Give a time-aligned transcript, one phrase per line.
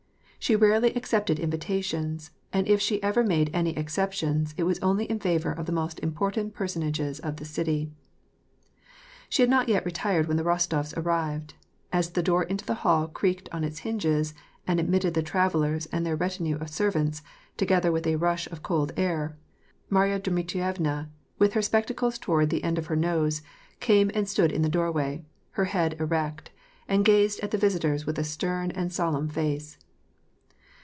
[0.43, 5.19] She rarely accepted invitations, and if she ever made any exceptions it was only in*
[5.19, 7.91] favor of the most important person ages of the city.
[9.29, 11.53] She had not yet retired when the Rostofs arrived;
[11.93, 14.33] as the door into the hall creaked on its hinges,
[14.65, 17.21] and admitted the trav ellers and their retinue of servants,
[17.55, 19.37] together with a rush of cold air,
[19.91, 23.43] Marya Dmitrievna, with her spectacles toward the end of her nose,
[23.79, 26.49] came and stood in the doorway, her head erect,
[26.87, 29.77] and gazed at the visitors with a stem and solemn face.